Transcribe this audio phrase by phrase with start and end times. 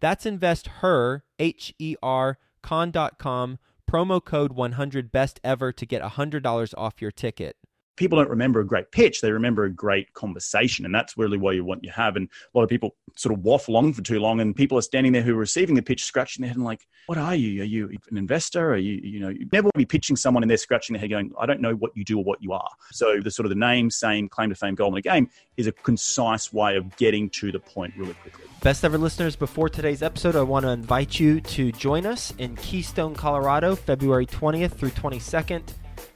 [0.00, 3.58] That's investher, H E R, con.com
[3.90, 7.56] promo code 100 best ever to get $100 off your ticket
[8.00, 11.54] people don't remember a great pitch they remember a great conversation and that's really what
[11.54, 12.16] you want you have.
[12.16, 14.82] And a lot of people sort of waffle on for too long and people are
[14.82, 17.60] standing there who are receiving the pitch scratching their head and like what are you?
[17.60, 18.72] Are you an investor?
[18.72, 21.32] Are you you know you never be pitching someone and they're scratching their head going
[21.38, 22.70] i don't know what you do or what you are.
[22.90, 25.28] So the sort of the name same claim to fame goal in the game
[25.58, 28.46] is a concise way of getting to the point really quickly.
[28.62, 32.56] Best ever listeners, before today's episode, I want to invite you to join us in
[32.56, 35.62] Keystone, Colorado, February 20th through 22nd.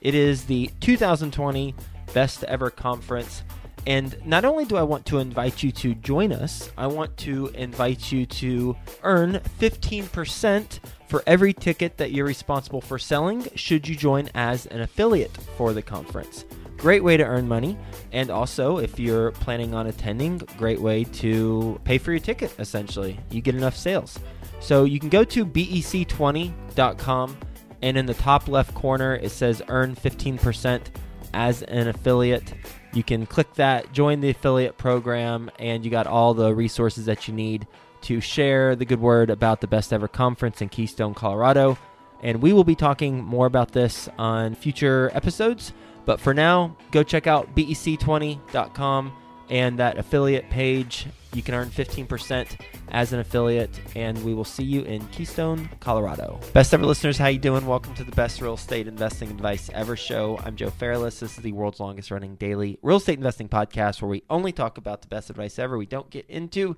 [0.05, 1.74] It is the 2020
[2.12, 3.42] Best Ever Conference.
[3.86, 7.48] And not only do I want to invite you to join us, I want to
[7.48, 13.97] invite you to earn 15% for every ticket that you're responsible for selling should you
[13.97, 16.44] join as an affiliate for the conference.
[16.77, 17.78] Great way to earn money.
[18.12, 23.19] And also, if you're planning on attending, great way to pay for your ticket, essentially.
[23.30, 24.19] You get enough sales.
[24.60, 27.36] So you can go to bec20.com,
[27.85, 30.81] and in the top left corner, it says earn 15%
[31.35, 32.55] as an affiliate.
[32.95, 37.28] You can click that, join the affiliate program, and you got all the resources that
[37.28, 37.67] you need
[38.00, 41.77] to share the good word about the best ever conference in Keystone, Colorado.
[42.23, 45.75] And we will be talking more about this on future episodes.
[46.06, 49.12] But for now, go check out bec20.com
[49.50, 51.06] and that affiliate page.
[51.32, 56.41] You can earn 15% as an affiliate, and we will see you in Keystone, Colorado.
[56.53, 57.66] Best ever listeners, how you doing?
[57.66, 60.38] Welcome to the best real estate investing advice ever show.
[60.44, 61.21] I'm Joe Fairless.
[61.21, 64.78] This is the world's longest running daily real estate investing podcast where we only talk
[64.78, 65.76] about the best advice ever.
[65.76, 66.76] We don't get into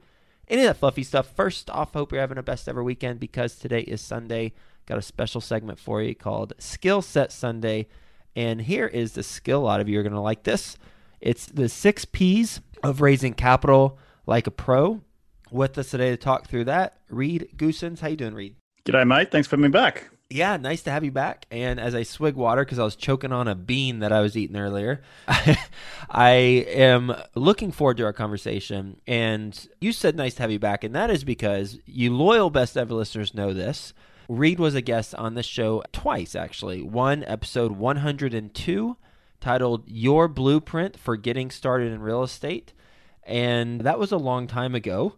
[0.48, 1.34] any of that fluffy stuff.
[1.34, 4.52] First off, hope you're having a best ever weekend because today is Sunday.
[4.86, 7.88] Got a special segment for you called Skill Set Sunday
[8.36, 9.60] and here is the skill.
[9.60, 10.76] A lot of you are going to like this.
[11.20, 15.02] It's the six P's of raising capital like a pro.
[15.50, 18.00] With us today to talk through that, Reed Goossens.
[18.00, 18.56] How you doing, Reed?
[18.84, 19.30] G'day, mate.
[19.30, 20.10] Thanks for having me back.
[20.28, 21.46] Yeah, nice to have you back.
[21.52, 24.36] And as I swig water because I was choking on a bean that I was
[24.36, 25.02] eating earlier,
[26.10, 26.30] I
[26.68, 29.00] am looking forward to our conversation.
[29.06, 32.76] And you said nice to have you back, and that is because you loyal best
[32.76, 33.94] ever listeners know this.
[34.28, 36.82] Reed was a guest on the show twice, actually.
[36.82, 38.96] One, episode 102,
[39.40, 42.72] titled Your Blueprint for Getting Started in Real Estate.
[43.24, 45.14] And that was a long time ago.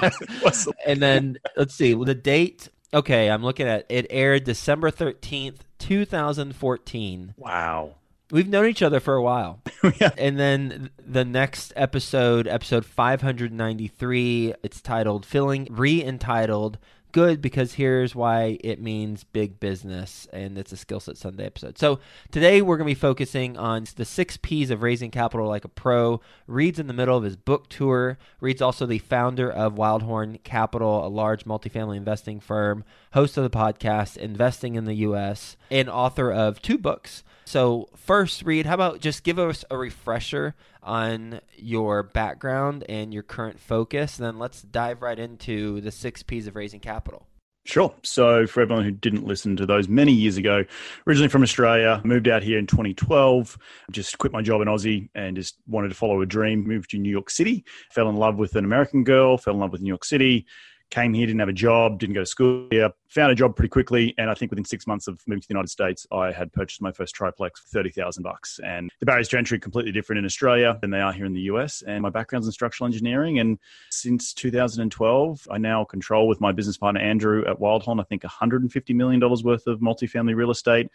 [0.86, 2.68] and then, let's see, the date.
[2.94, 7.34] Okay, I'm looking at it aired December 13th, 2014.
[7.36, 7.96] Wow.
[8.30, 9.60] We've known each other for a while.
[10.00, 10.10] yeah.
[10.16, 16.78] And then the next episode, episode 593, it's titled Filling, re entitled
[17.12, 21.78] good because here's why it means big business and it's a skill set sunday episode.
[21.78, 22.00] So
[22.30, 25.68] today we're going to be focusing on the six p's of raising capital like a
[25.68, 30.42] pro reed's in the middle of his book tour reed's also the founder of wildhorn
[30.44, 35.88] capital a large multifamily investing firm host of the podcast investing in the us and
[35.88, 41.40] author of two books so first reed how about just give us a refresher on
[41.56, 44.18] your background and your current focus.
[44.18, 47.26] And then let's dive right into the six P's of raising capital.
[47.66, 47.92] Sure.
[48.02, 50.64] So, for everyone who didn't listen to those many years ago,
[51.06, 53.58] originally from Australia, moved out here in 2012,
[53.90, 56.66] just quit my job in Aussie and just wanted to follow a dream.
[56.66, 59.72] Moved to New York City, fell in love with an American girl, fell in love
[59.72, 60.46] with New York City,
[60.90, 63.68] came here, didn't have a job, didn't go to school here, found a job pretty
[63.68, 64.14] quickly.
[64.18, 66.82] And I think within six months of moving to the United States, I had purchased
[66.82, 68.60] my first triplex for 30,000 bucks.
[68.64, 71.32] And the barriers to entry are completely different in Australia than they are here in
[71.32, 71.82] the US.
[71.82, 73.38] And my background's in structural engineering.
[73.38, 73.58] And
[73.90, 78.94] since 2012, I now control with my business partner, Andrew, at Wildhorn, I think $150
[78.94, 80.88] million worth of multifamily real estate.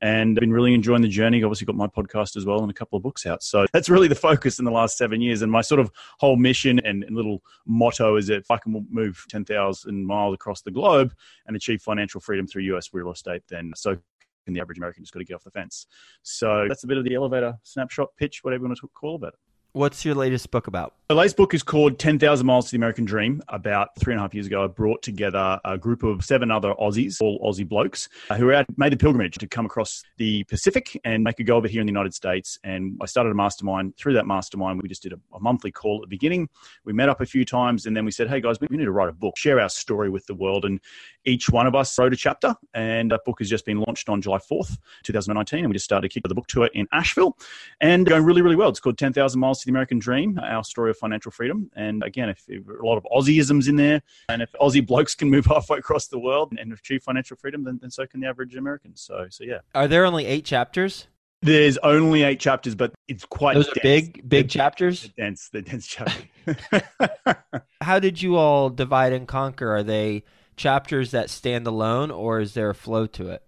[0.00, 1.42] And I've been really enjoying the journey.
[1.42, 3.42] Obviously, got my podcast as well and a couple of books out.
[3.42, 5.42] So that's really the focus in the last seven years.
[5.42, 8.86] And my sort of whole mission and, and little motto is that if I can
[8.90, 11.12] move 10 10,000 miles across the globe
[11.46, 13.96] and achieve financial freedom through US real estate, then so
[14.44, 15.86] can the average American just got to get off the fence.
[16.22, 19.34] So that's a bit of the elevator snapshot pitch, whatever you want to call about
[19.34, 19.38] it.
[19.74, 20.92] What's your latest book about?
[21.08, 23.42] The latest book is called 10,000 Miles to the American Dream.
[23.48, 26.74] About three and a half years ago, I brought together a group of seven other
[26.74, 31.00] Aussies, all Aussie blokes, uh, who had made the pilgrimage to come across the Pacific
[31.04, 32.58] and make a go of it here in the United States.
[32.64, 33.96] And I started a mastermind.
[33.96, 36.50] Through that mastermind, we just did a, a monthly call at the beginning.
[36.84, 38.92] We met up a few times and then we said, hey guys, we need to
[38.92, 40.66] write a book, share our story with the world.
[40.66, 40.80] And
[41.24, 42.54] each one of us wrote a chapter.
[42.74, 45.60] And that book has just been launched on July 4th, 2019.
[45.60, 47.36] And we just started a kick the book tour in Asheville
[47.80, 48.68] and going really, really well.
[48.68, 51.70] It's called 10,000 Miles to the American Dream our story of financial freedom.
[51.76, 55.30] And again, if, if a lot of Aussieisms in there, and if Aussie blokes can
[55.30, 58.54] move halfway across the world and achieve financial freedom, then, then so can the average
[58.56, 58.96] American.
[58.96, 59.58] So, so yeah.
[59.74, 61.06] Are there only eight chapters?
[61.44, 63.78] There's only eight chapters, but it's quite those dense.
[63.78, 65.02] are big, big the, chapters.
[65.02, 66.84] The dense, the dense chapter.
[67.80, 69.74] How did you all divide and conquer?
[69.74, 70.22] Are they
[70.56, 73.42] chapters that stand alone, or is there a flow to it?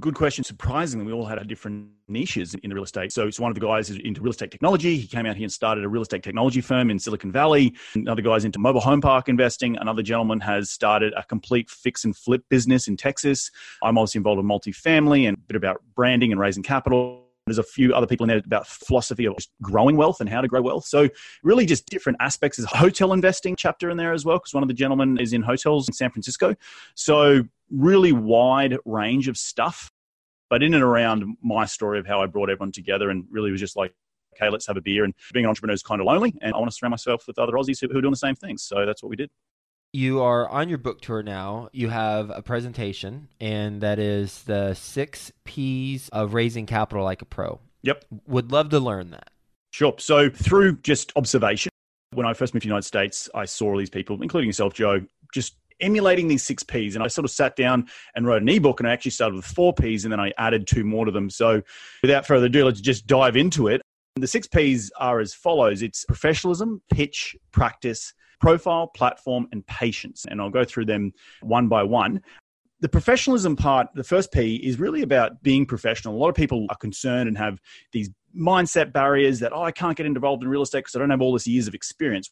[0.00, 0.44] Good question.
[0.44, 3.12] Surprisingly, we all had our different niches in the real estate.
[3.12, 4.96] So, so one of the guys is into real estate technology.
[4.96, 7.74] He came out here and started a real estate technology firm in Silicon Valley.
[7.94, 9.76] Another guy's into mobile home park investing.
[9.76, 13.50] Another gentleman has started a complete fix and flip business in Texas.
[13.82, 17.29] I'm obviously involved in multifamily and a bit about branding and raising capital.
[17.50, 20.48] There's a few other people in there about philosophy of growing wealth and how to
[20.48, 20.84] grow wealth.
[20.86, 21.08] So
[21.42, 22.56] really just different aspects.
[22.56, 25.32] There's a hotel investing chapter in there as well, because one of the gentlemen is
[25.32, 26.54] in hotels in San Francisco.
[26.94, 29.90] So really wide range of stuff.
[30.48, 33.60] But in and around my story of how I brought everyone together and really was
[33.60, 33.94] just like,
[34.36, 35.04] okay, let's have a beer.
[35.04, 36.36] And being an entrepreneur is kind of lonely.
[36.40, 38.34] And I want to surround myself with other Aussies who, who are doing the same
[38.34, 38.62] things.
[38.62, 39.30] So that's what we did.
[39.92, 41.68] You are on your book tour now.
[41.72, 47.24] You have a presentation, and that is the six P's of raising capital like a
[47.24, 47.58] pro.
[47.82, 48.04] Yep.
[48.28, 49.30] Would love to learn that.
[49.72, 49.94] Sure.
[49.98, 51.70] So, through just observation,
[52.12, 54.74] when I first moved to the United States, I saw all these people, including yourself,
[54.74, 55.00] Joe,
[55.34, 56.94] just emulating these six P's.
[56.94, 59.44] And I sort of sat down and wrote an ebook, and I actually started with
[59.44, 61.28] four P's, and then I added two more to them.
[61.30, 61.62] So
[62.02, 63.82] without further ado, let's just dive into it.
[64.14, 70.26] The six P's are as follows it's professionalism, pitch, practice, profile, platform, and patience.
[70.28, 72.22] And I'll go through them one by one.
[72.80, 76.14] The professionalism part, the first P, is really about being professional.
[76.14, 77.60] A lot of people are concerned and have
[77.92, 81.10] these mindset barriers that, oh, I can't get involved in real estate because I don't
[81.10, 82.30] have all this years of experience.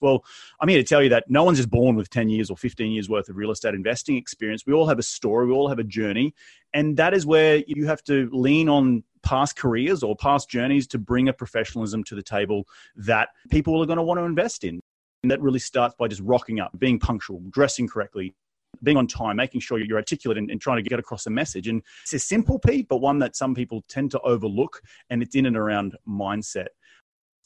[0.00, 0.24] Well,
[0.60, 2.90] I'm here to tell you that no one's just born with 10 years or 15
[2.90, 4.64] years worth of real estate investing experience.
[4.66, 6.34] We all have a story, we all have a journey.
[6.72, 10.98] And that is where you have to lean on past careers or past journeys to
[10.98, 12.66] bring a professionalism to the table
[12.96, 14.80] that people are going to want to invest in.
[15.22, 18.34] And that really starts by just rocking up, being punctual, dressing correctly,
[18.82, 21.68] being on time, making sure you're articulate and, and, trying to get across a message.
[21.68, 24.80] And it's a simple P, but one that some people tend to overlook,
[25.10, 26.68] and it's in and around mindset.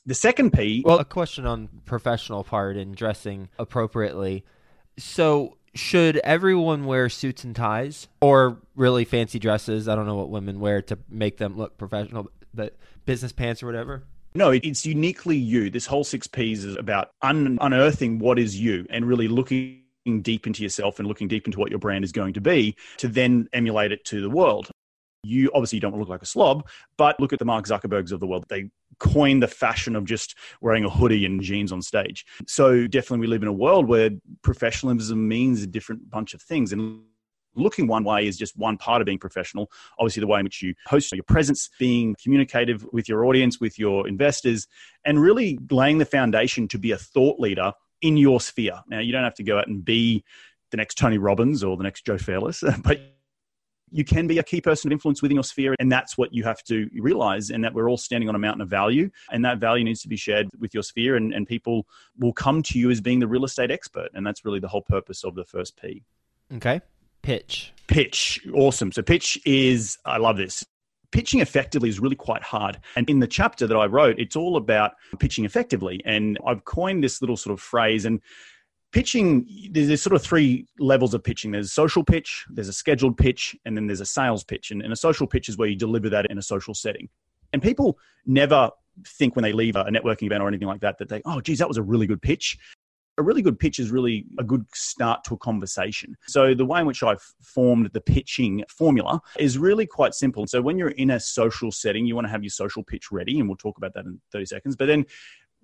[0.07, 0.83] The second P.
[0.85, 4.45] Well, a question on professional part and dressing appropriately.
[4.99, 9.89] So, should everyone wear suits and ties or really fancy dresses?
[9.89, 12.77] I don't know what women wear to make them look professional, but
[13.07, 14.05] business pants or whatever.
[14.37, 15.71] No, it's uniquely you.
[15.71, 19.85] This whole six P's is about un- unearthing what is you and really looking
[20.23, 23.07] deep into yourself and looking deep into what your brand is going to be to
[23.07, 24.71] then emulate it to the world.
[25.23, 28.27] You obviously don't look like a slob, but look at the Mark Zuckerbergs of the
[28.27, 28.45] world.
[28.49, 32.27] They coined the fashion of just wearing a hoodie and jeans on stage.
[32.49, 34.11] So definitely we live in a world where
[34.43, 36.73] professionalism means a different bunch of things.
[36.73, 37.03] And
[37.57, 39.71] looking one way is just one part of being professional.
[39.99, 43.79] Obviously, the way in which you host your presence, being communicative with your audience, with
[43.79, 44.67] your investors,
[45.05, 48.81] and really laying the foundation to be a thought leader in your sphere.
[48.89, 50.25] Now, you don't have to go out and be
[50.71, 53.01] the next Tony Robbins or the next Joe Fairless, but
[53.95, 55.77] you can be a key person of influence within your sphere.
[55.79, 58.61] And that's what you have to realize, and that we're all standing on a mountain
[58.61, 59.09] of value.
[59.31, 61.87] And that value needs to be shared with your sphere, and, and people
[62.19, 64.09] will come to you as being the real estate expert.
[64.13, 66.03] And that's really the whole purpose of the first P.
[66.55, 66.81] Okay.
[67.25, 67.73] Pitch.
[67.89, 68.41] Pitch.
[68.55, 68.93] Awesome.
[68.93, 70.65] So, pitch is, I love this
[71.15, 72.77] pitching effectively is really quite hard.
[72.97, 76.03] And in the chapter that I wrote, it's all about pitching effectively.
[76.05, 78.21] And I've coined this little sort of phrase, and
[78.95, 83.57] pitching there's sort of three levels of pitching there's social pitch there's a scheduled pitch
[83.65, 86.09] and then there's a sales pitch and, and, a social pitch is where you deliver
[86.09, 87.09] that in a social setting
[87.53, 88.71] and people never
[89.05, 91.59] think when they leave a networking event or anything like that that they oh geez
[91.59, 92.57] that was a really good pitch
[93.19, 96.17] a really good pitch is really a good start to a conversation.
[96.27, 100.47] So, the way in which I've formed the pitching formula is really quite simple.
[100.47, 103.39] So, when you're in a social setting, you want to have your social pitch ready,
[103.39, 104.77] and we'll talk about that in 30 seconds.
[104.77, 105.05] But then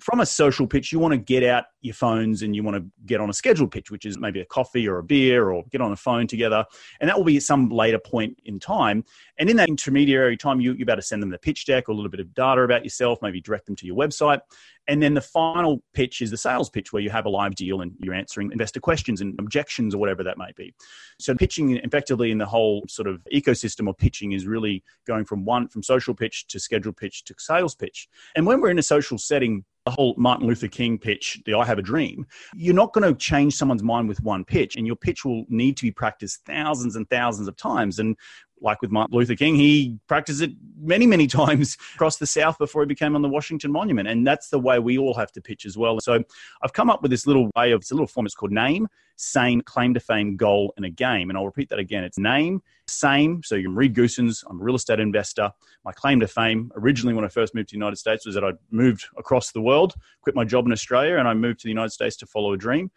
[0.01, 2.85] from a social pitch, you want to get out your phones and you want to
[3.07, 5.81] get on a scheduled pitch, which is maybe a coffee or a beer or get
[5.81, 6.65] on a phone together.
[7.01, 9.05] And that will be at some later point in time.
[9.39, 11.93] And in that intermediary time, you, you're about to send them the pitch deck or
[11.93, 14.41] a little bit of data about yourself, maybe direct them to your website.
[14.89, 17.81] And then the final pitch is the sales pitch where you have a live deal
[17.81, 20.75] and you're answering investor questions and objections or whatever that may be.
[21.21, 25.45] So pitching effectively in the whole sort of ecosystem of pitching is really going from
[25.45, 28.09] one from social pitch to scheduled pitch to sales pitch.
[28.35, 31.65] And when we're in a social setting, the whole Martin Luther King pitch, the I
[31.65, 34.77] have a dream, you're not going to change someone's mind with one pitch.
[34.77, 37.99] And your pitch will need to be practiced thousands and thousands of times.
[37.99, 38.17] And
[38.61, 42.83] like with Martin Luther King, he practiced it many, many times across the South before
[42.83, 44.09] he became on the Washington Monument.
[44.09, 45.99] And that's the way we all have to pitch as well.
[46.01, 46.23] So
[46.63, 48.89] I've come up with this little way of, it's a little form, it's called name,
[49.17, 51.29] same, claim to fame, goal, and a game.
[51.29, 52.05] And I'll repeat that again.
[52.05, 53.43] It's name, same.
[53.43, 55.53] So you can Reed Goossens, I'm a real estate investor.
[55.85, 58.45] My claim to fame, originally when I first moved to the United States, was that
[58.45, 61.71] I moved across the world, quit my job in Australia, and I moved to the
[61.71, 62.91] United States to follow a dream.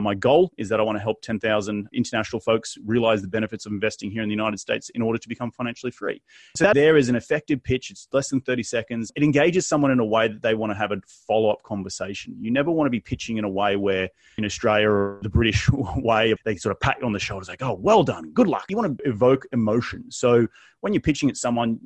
[0.00, 3.72] My goal is that I want to help 10,000 international folks realize the benefits of
[3.72, 6.22] investing here in the United States in order to become financially free.
[6.54, 7.90] So there is an effective pitch.
[7.90, 9.10] It's less than 30 seconds.
[9.16, 12.36] It engages someone in a way that they want to have a follow up conversation.
[12.38, 15.68] You never want to be pitching in a way where in Australia or the British
[15.96, 18.66] way, they sort of pat you on the shoulders like, oh, well done, good luck.
[18.68, 20.10] You want to evoke emotion.
[20.10, 20.46] So
[20.82, 21.80] when you're pitching at someone,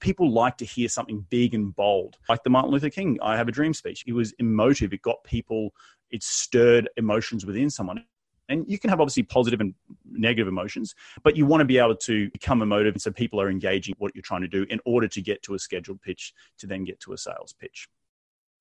[0.00, 3.48] people like to hear something big and bold, like the Martin Luther King I Have
[3.48, 4.04] a Dream speech.
[4.06, 5.70] It was emotive, it got people
[6.10, 8.04] it stirred emotions within someone.
[8.48, 9.74] And you can have obviously positive and
[10.08, 10.94] negative emotions,
[11.24, 14.14] but you want to be able to become emotive And so people are engaging what
[14.14, 17.00] you're trying to do in order to get to a scheduled pitch to then get
[17.00, 17.88] to a sales pitch.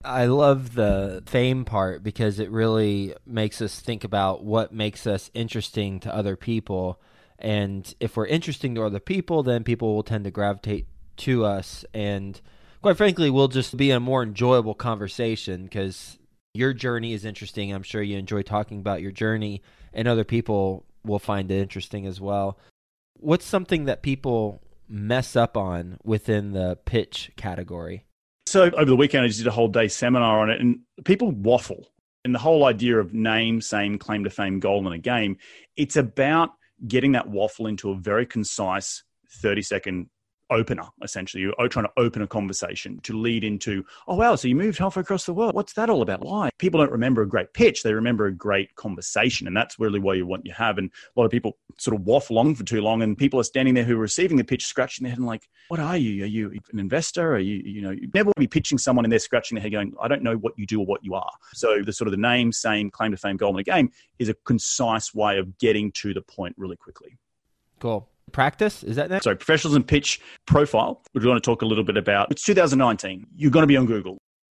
[0.04, 5.32] I love the fame part because it really makes us think about what makes us
[5.34, 7.00] interesting to other people.
[7.40, 10.88] And if we're interesting to other people, then people will tend to gravitate
[11.18, 11.86] to us.
[11.94, 12.40] And
[12.82, 16.20] quite frankly, we'll just be a more enjoyable conversation because
[16.56, 17.74] your journey is interesting.
[17.74, 19.62] I'm sure you enjoy talking about your journey,
[19.94, 22.58] and other people will find it interesting as well.
[23.18, 28.06] What's something that people mess up on within the pitch category?
[28.48, 31.32] So, over the weekend, I just did a whole day seminar on it, and people
[31.32, 31.88] waffle.
[32.24, 35.38] And the whole idea of name, same, claim to fame, goal in a game,
[35.78, 36.52] it's about
[36.88, 39.04] getting that waffle into a very concise
[39.42, 40.10] 30 second
[40.52, 44.56] opener essentially you're trying to open a conversation to lead into oh wow so you
[44.56, 45.54] moved halfway across the world.
[45.54, 46.24] What's that all about?
[46.24, 46.50] Why?
[46.58, 47.84] People don't remember a great pitch.
[47.84, 50.78] They remember a great conversation and that's really what you want you have.
[50.78, 53.44] And a lot of people sort of waffle on for too long and people are
[53.44, 56.24] standing there who are receiving the pitch scratching their head and like what are you?
[56.24, 57.36] Are you an investor?
[57.36, 59.64] Are you you know you never want to be pitching someone and they're scratching their
[59.64, 61.32] head going i don't know what you do or what you are.
[61.54, 64.30] So the sort of the name same claim to fame goal in the game is
[64.30, 67.18] a concise way of getting to the point really quickly.
[67.80, 68.84] Cool practice?
[68.84, 69.24] Is that next?
[69.24, 71.02] So, professionalism pitch profile.
[71.14, 72.30] We're going to talk a little bit about.
[72.32, 73.26] It's 2019.
[73.36, 74.18] You're going to be on Google.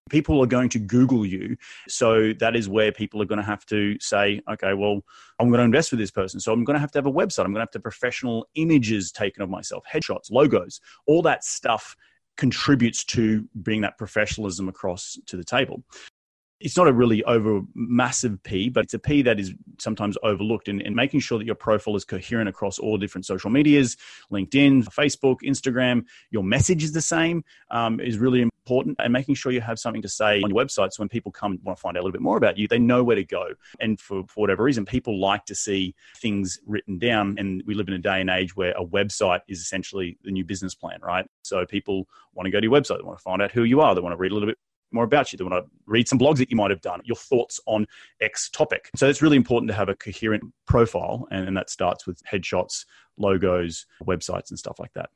[0.10, 1.56] People are going to Google you.
[1.88, 5.02] So, that is where people are going to have to say, okay, well,
[5.40, 6.40] I'm going to invest with this person.
[6.40, 7.46] So, I'm going to have to have a website.
[7.46, 11.96] I'm going to have to professional images taken of myself, headshots, logos, all that stuff
[12.36, 15.84] contributes to bringing that professionalism across to the table
[16.60, 20.68] it's not a really over massive P, but it's a P that is sometimes overlooked
[20.68, 23.96] in making sure that your profile is coherent across all different social medias,
[24.32, 29.52] LinkedIn, Facebook, Instagram, your message is the same um, is really important and making sure
[29.52, 30.92] you have something to say on your website.
[30.92, 32.68] So when people come and want to find out a little bit more about you,
[32.68, 33.50] they know where to go.
[33.80, 37.36] And for, for whatever reason, people like to see things written down.
[37.38, 40.44] And we live in a day and age where a website is essentially the new
[40.44, 41.26] business plan, right?
[41.44, 43.80] So people want to go to your website, they want to find out who you
[43.82, 44.58] are, they want to read a little bit
[44.92, 45.38] more about you.
[45.38, 47.86] They want to read some blogs that you might have done, your thoughts on
[48.22, 48.90] X topic.
[48.96, 52.86] So it's really important to have a coherent profile, and, and that starts with headshots,
[53.18, 55.10] logos, websites, and stuff like that.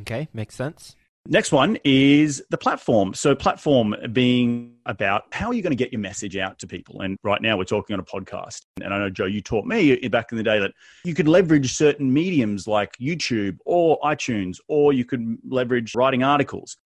[0.00, 0.96] Okay, makes sense.
[1.28, 3.12] Next one is the platform.
[3.12, 7.02] So, platform being about how are you going to get your message out to people?
[7.02, 8.62] And right now, we're talking on a podcast.
[8.82, 10.72] And I know, Joe, you taught me back in the day that
[11.04, 16.78] you could leverage certain mediums like YouTube or iTunes, or you could leverage writing articles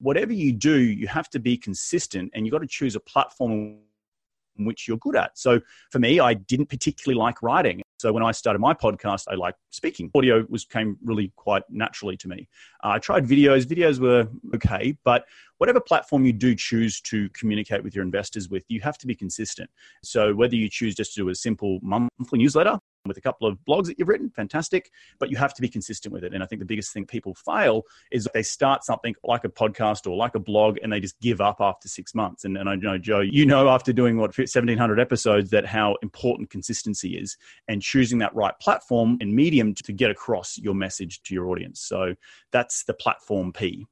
[0.00, 3.78] whatever you do, you have to be consistent and you've got to choose a platform
[4.56, 5.38] which you're good at.
[5.38, 7.82] So for me, I didn't particularly like writing.
[7.98, 10.10] So when I started my podcast, I liked speaking.
[10.14, 12.48] Audio was came really quite naturally to me.
[12.82, 13.64] Uh, I tried videos.
[13.64, 15.26] Videos were okay, but
[15.58, 19.14] whatever platform you do choose to communicate with your investors with, you have to be
[19.14, 19.68] consistent.
[20.02, 23.58] So whether you choose just to do a simple monthly newsletter with a couple of
[23.66, 26.34] blogs that you've written, fantastic, but you have to be consistent with it.
[26.34, 30.06] And I think the biggest thing people fail is they start something like a podcast
[30.06, 32.44] or like a blog and they just give up after six months.
[32.44, 36.50] And, and I know, Joe, you know, after doing what, 1700 episodes, that how important
[36.50, 37.36] consistency is
[37.68, 41.80] and choosing that right platform and medium to get across your message to your audience.
[41.80, 42.14] So
[42.50, 43.86] that's the platform P.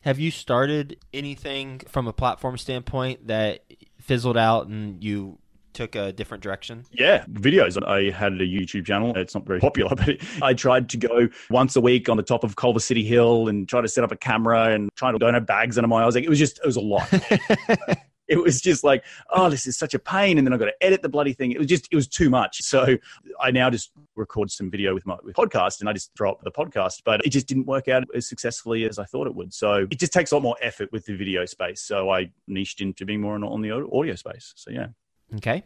[0.00, 3.64] Have you started anything from a platform standpoint that
[3.98, 5.38] fizzled out and you
[5.74, 6.84] took a different direction?
[6.92, 7.82] Yeah, videos.
[7.86, 9.16] I had a YouTube channel.
[9.16, 12.44] It's not very popular, but I tried to go once a week on the top
[12.44, 15.34] of Culver City Hill and try to set up a camera and try to don't
[15.34, 16.14] have bags under my eyes.
[16.14, 17.08] Like it was just, it was a lot.
[18.28, 20.38] it was just like, oh, this is such a pain.
[20.38, 21.52] And then I got to edit the bloody thing.
[21.52, 22.62] It was just, it was too much.
[22.62, 22.96] So
[23.40, 26.42] I now just record some video with my with podcast and I just throw up
[26.42, 29.52] the podcast, but it just didn't work out as successfully as I thought it would.
[29.52, 31.82] So it just takes a lot more effort with the video space.
[31.82, 34.52] So I niched into being more on, on the audio space.
[34.56, 34.86] So yeah.
[35.36, 35.64] Okay.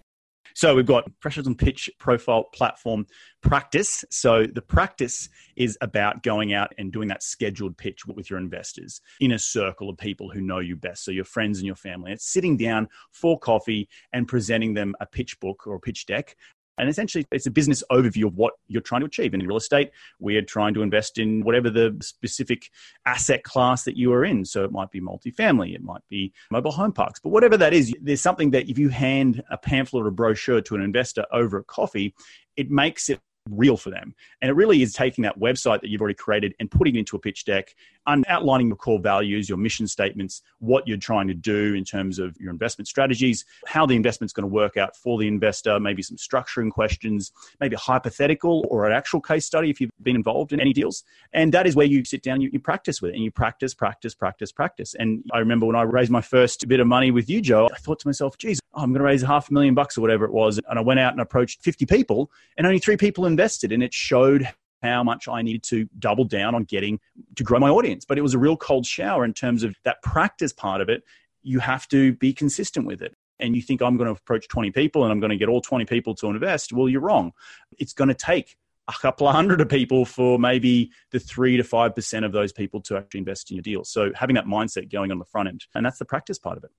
[0.54, 3.06] So we've got pressures on pitch profile platform
[3.42, 4.04] practice.
[4.10, 9.00] So the practice is about going out and doing that scheduled pitch with your investors
[9.20, 11.04] in a circle of people who know you best.
[11.04, 12.12] So your friends and your family.
[12.12, 16.34] It's sitting down for coffee and presenting them a pitch book or a pitch deck
[16.78, 19.34] and essentially, it's a business overview of what you're trying to achieve.
[19.34, 22.70] And In real estate, we're trying to invest in whatever the specific
[23.06, 24.44] asset class that you are in.
[24.44, 27.94] So it might be multifamily, it might be mobile home parks, but whatever that is,
[28.00, 31.58] there's something that if you hand a pamphlet or a brochure to an investor over
[31.58, 32.14] a coffee,
[32.56, 33.20] it makes it
[33.50, 34.14] real for them.
[34.42, 37.16] And it really is taking that website that you've already created and putting it into
[37.16, 37.74] a pitch deck
[38.06, 42.18] and outlining your core values, your mission statements, what you're trying to do in terms
[42.18, 46.02] of your investment strategies, how the investment's going to work out for the investor, maybe
[46.02, 50.52] some structuring questions, maybe a hypothetical or an actual case study if you've been involved
[50.52, 51.04] in any deals.
[51.32, 53.74] And that is where you sit down, you, you practice with it and you practice,
[53.74, 54.94] practice, practice, practice.
[54.98, 57.76] And I remember when I raised my first bit of money with you, Joe, I
[57.76, 60.32] thought to myself, geez, I'm going to raise half a million bucks or whatever it
[60.32, 60.58] was.
[60.68, 63.70] And I went out and approached 50 people and only three people invested.
[63.70, 64.48] And it showed
[64.82, 66.98] how much I needed to double down on getting
[67.36, 68.04] to grow my audience.
[68.04, 71.02] But it was a real cold shower in terms of that practice part of it.
[71.42, 73.14] You have to be consistent with it.
[73.40, 75.60] And you think I'm going to approach 20 people and I'm going to get all
[75.60, 76.72] 20 people to invest.
[76.72, 77.32] Well, you're wrong.
[77.78, 78.56] It's going to take
[78.88, 82.52] a couple of hundred of people for maybe the three to five percent of those
[82.52, 83.84] people to actually invest in your deal.
[83.84, 86.64] So having that mindset going on the front end, and that's the practice part of
[86.64, 86.70] it.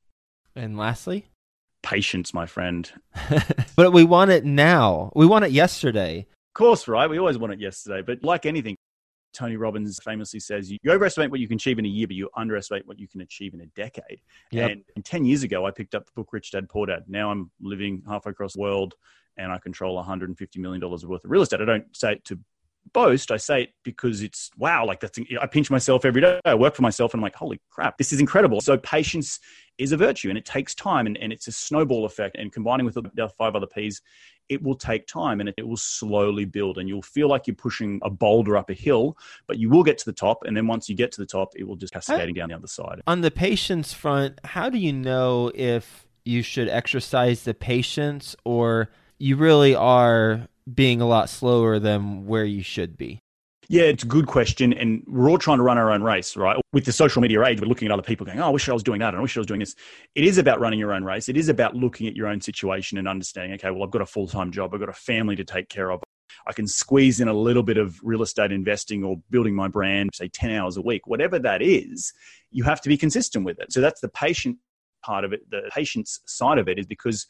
[0.56, 1.30] And lastly,
[1.84, 2.92] patience, my friend.
[3.76, 5.12] but we want it now.
[5.16, 6.26] We want it yesterday.
[6.50, 7.10] Of course, right?
[7.10, 8.02] We always want it yesterday.
[8.02, 8.76] But like anything,
[9.34, 12.30] Tony Robbins famously says, you overestimate what you can achieve in a year, but you
[12.36, 14.22] underestimate what you can achieve in a decade.
[14.52, 14.80] Yep.
[14.96, 17.04] And 10 years ago, I picked up the book Rich Dad Poor Dad.
[17.08, 18.96] Now I'm living halfway across the world
[19.38, 21.62] and I control $150 million worth of real estate.
[21.62, 22.40] I don't say it to
[22.92, 23.30] boast.
[23.30, 26.40] I say it because it's wow, like that's, I pinch myself every day.
[26.44, 28.62] I work for myself and I'm like, holy crap, this is incredible.
[28.62, 29.40] So patience
[29.80, 32.36] is a virtue and it takes time and, and it's a snowball effect.
[32.38, 34.02] And combining with the five other P's,
[34.50, 36.78] it will take time and it, will slowly build.
[36.78, 39.98] And you'll feel like you're pushing a boulder up a hill, but you will get
[40.00, 40.44] to the top.
[40.46, 42.68] And then once you get to the top, it will just cascading down the other
[42.68, 43.02] side.
[43.08, 48.90] On the patience front, how do you know if you should exercise the patience or
[49.18, 53.22] you really are being a lot slower than where you should be?
[53.72, 54.74] Yeah, it's a good question.
[54.74, 56.60] And we're all trying to run our own race, right?
[56.74, 58.74] With the social media age, we're looking at other people going, oh, I wish I
[58.74, 59.14] was doing that.
[59.14, 59.76] I wish I was doing this.
[60.16, 61.30] It is about running your own race.
[61.30, 64.08] It is about looking at your own situation and understanding, okay, well, I've got a
[64.08, 66.02] full time job, I've got a family to take care of.
[66.48, 70.10] I can squeeze in a little bit of real estate investing or building my brand,
[70.16, 72.12] say 10 hours a week, whatever that is,
[72.50, 73.72] you have to be consistent with it.
[73.72, 74.58] So that's the patient
[75.04, 75.48] part of it.
[75.52, 77.28] The patience side of it is because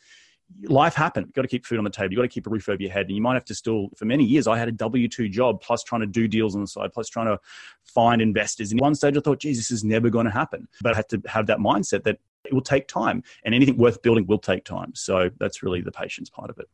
[0.64, 1.28] life happened.
[1.28, 2.12] You've got to keep food on the table.
[2.12, 3.08] You've got to keep a roof over your head.
[3.08, 5.62] And you might have to still, for many years, I had a W 2 job
[5.62, 7.40] plus trying to do deals on the side, plus trying to
[7.84, 8.72] find investors.
[8.72, 10.68] And one stage I thought, geez, this is never going to happen.
[10.82, 14.02] But I had to have that mindset that it will take time and anything worth
[14.02, 14.94] building will take time.
[14.96, 16.68] So that's really the patience part of it.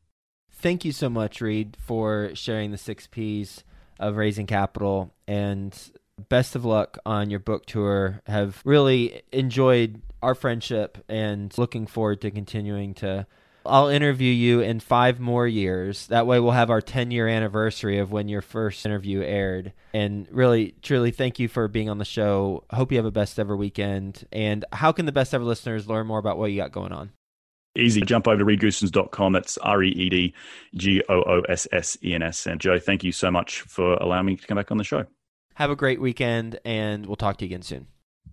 [0.52, 3.64] Thank you so much, Reed, for sharing the six P's
[4.00, 5.14] of raising capital.
[5.28, 5.78] And
[6.30, 8.22] best of luck on your book tour.
[8.28, 13.28] Have really enjoyed our friendship and looking forward to continuing to
[13.66, 16.08] I'll interview you in five more years.
[16.08, 19.74] That way, we'll have our 10 year anniversary of when your first interview aired.
[19.94, 22.64] And really, truly, thank you for being on the show.
[22.72, 24.26] Hope you have a best ever weekend.
[24.32, 27.12] And how can the best ever listeners learn more about what you got going on?
[27.78, 28.02] Easy.
[28.02, 29.34] Jump over to reedgoossens.com.
[29.34, 30.34] That's R E E D
[30.76, 32.46] G O O S S E N S.
[32.46, 35.06] And Joe, thank you so much for allowing me to come back on the show.
[35.56, 37.88] Have a great weekend, and we'll talk to you again soon.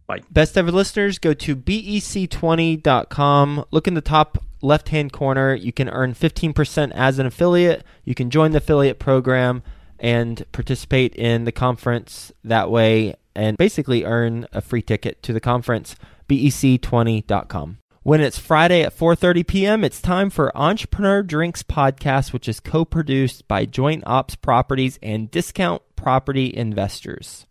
[0.06, 0.22] Bye.
[0.30, 3.64] Best ever listeners, go to bec20.com.
[3.70, 5.54] Look in the top left hand corner.
[5.54, 7.84] You can earn 15% as an affiliate.
[8.04, 9.62] You can join the affiliate program
[9.98, 15.40] and participate in the conference that way and basically earn a free ticket to the
[15.40, 15.96] conference.
[16.28, 17.78] bec20.com.
[18.04, 23.46] When it's Friday at 4:30 p.m., it's time for Entrepreneur Drinks podcast which is co-produced
[23.46, 27.46] by Joint Ops Properties and Discount Property Investors.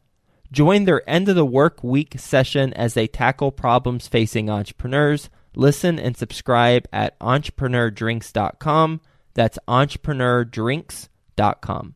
[0.52, 5.97] Join their end of the work week session as they tackle problems facing entrepreneurs Listen
[5.99, 9.01] and subscribe at entrepreneurdrinks.com.
[9.33, 11.95] That's entrepreneurdrinks.com.